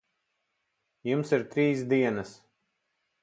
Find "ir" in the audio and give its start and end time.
1.37-1.45